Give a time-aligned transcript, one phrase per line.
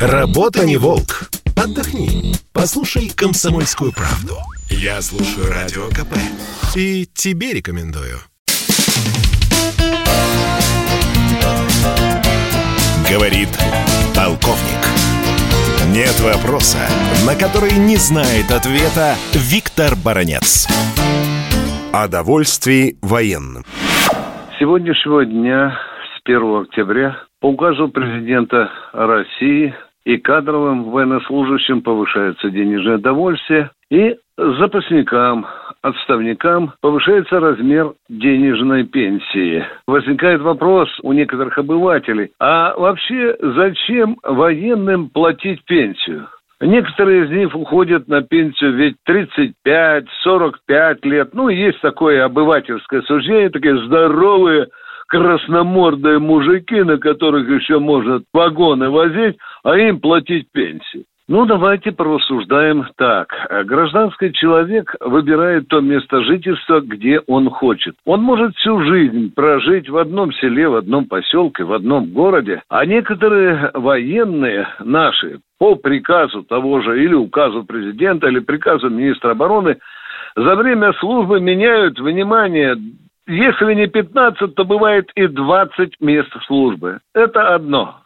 [0.00, 1.30] Работа не волк.
[1.56, 2.34] Отдохни.
[2.52, 4.36] Послушай комсомольскую правду.
[4.68, 6.16] Я слушаю радио КП.
[6.76, 8.18] И тебе рекомендую.
[13.08, 13.48] Говорит
[14.14, 14.84] полковник.
[15.92, 16.78] Нет вопроса,
[17.24, 20.66] на который не знает ответа Виктор Баранец.
[21.92, 23.64] О довольствии военным.
[24.58, 25.78] сегодняшнего дня,
[26.16, 29.74] с 1 октября, по указу президента России
[30.06, 35.44] и кадровым военнослужащим повышается денежное довольствие, и запасникам,
[35.82, 39.62] отставникам повышается размер денежной пенсии.
[39.86, 46.28] Возникает вопрос у некоторых обывателей, а вообще зачем военным платить пенсию?
[46.62, 51.34] Некоторые из них уходят на пенсию ведь 35-45 лет.
[51.34, 54.68] Ну, есть такое обывательское суждение, такие здоровые
[55.06, 61.04] красномордые мужики, на которых еще можно вагоны возить, а им платить пенсию.
[61.26, 63.28] Ну, давайте порассуждаем так.
[63.64, 67.94] Гражданский человек выбирает то место жительства, где он хочет.
[68.04, 72.84] Он может всю жизнь прожить в одном селе, в одном поселке, в одном городе, а
[72.84, 79.78] некоторые военные наши по приказу того же или указу президента, или приказу министра обороны
[80.36, 82.76] за время службы меняют, внимание,
[83.26, 87.00] если не 15, то бывает и 20 мест службы.
[87.14, 88.00] Это одно.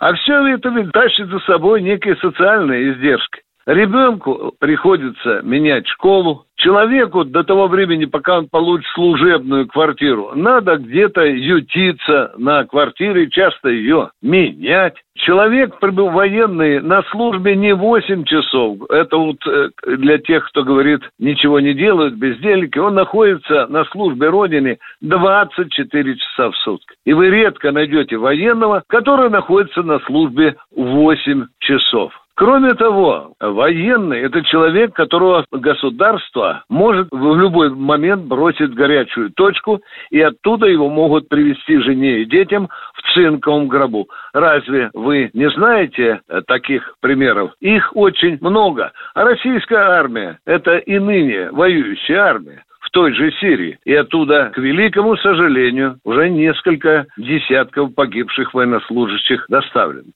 [0.00, 3.42] А все это ведь тащит за собой некие социальные издержки.
[3.66, 11.22] Ребенку приходится менять школу, Человеку до того времени, пока он получит служебную квартиру, надо где-то
[11.24, 14.94] ютиться на квартире, часто ее менять.
[15.16, 18.78] Человек военный на службе не 8 часов.
[18.88, 22.78] Это вот э, для тех, кто говорит, ничего не делают, бездельники.
[22.78, 26.94] Он находится на службе Родине 24 часа в сутки.
[27.04, 32.12] И вы редко найдете военного, который находится на службе 8 часов.
[32.36, 39.80] Кроме того, военный– это человек, которого государство может в любой момент бросить в горячую точку,
[40.10, 44.08] и оттуда его могут привести жене и детям в цинковом гробу.
[44.32, 47.52] Разве вы не знаете таких примеров?
[47.60, 48.90] Их очень много.
[49.14, 52.63] А российская армия– это и ныне воюющая армия
[52.94, 53.78] той же Сирии.
[53.84, 60.12] И оттуда, к великому сожалению, уже несколько десятков погибших военнослужащих доставлено.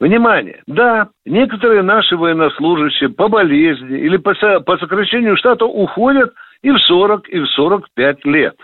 [0.00, 0.62] Внимание!
[0.66, 7.28] Да, некоторые наши военнослужащие по болезни или по, по сокращению штата уходят и в 40,
[7.28, 8.56] и в 45 лет.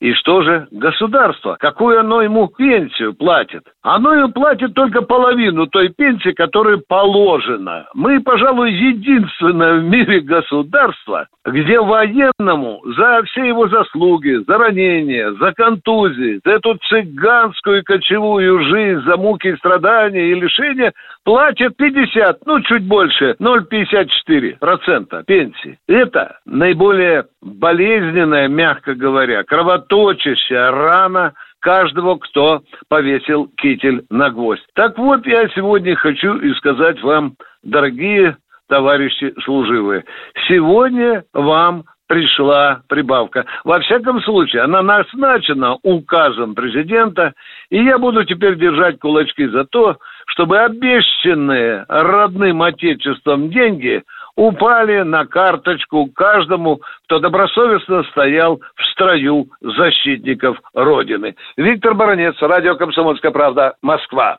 [0.00, 1.56] И что же государство?
[1.60, 3.64] Какую оно ему пенсию платит?
[3.82, 7.86] Оно ему платит только половину той пенсии, которая положена.
[7.92, 15.52] Мы, пожалуй, единственное в мире государство, где военному за все его заслуги, за ранения, за
[15.52, 20.94] контузии, за эту цыганскую кочевую жизнь, за муки и страдания и лишения
[21.24, 25.78] платят 50, ну, чуть больше, 0,54% пенсии.
[25.86, 34.66] Это наиболее болезненная, мягко говоря, кровоточащая рана каждого, кто повесил китель на гвоздь.
[34.74, 38.36] Так вот, я сегодня хочу и сказать вам, дорогие
[38.68, 40.04] товарищи служивые,
[40.48, 43.46] сегодня вам пришла прибавка.
[43.62, 47.34] Во всяком случае, она назначена указом президента,
[47.70, 54.02] и я буду теперь держать кулачки за то, чтобы обещанные родным отечеством деньги
[54.34, 61.36] упали на карточку каждому, кто добросовестно стоял в строю защитников Родины.
[61.56, 64.38] Виктор Баранец, радио «Комсомольская правда», Москва.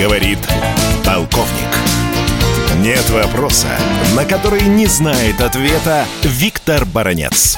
[0.00, 0.38] Говорит
[1.04, 1.93] полковник.
[3.04, 3.68] Нет вопроса,
[4.16, 7.56] на который не знает ответа Виктор Баранец.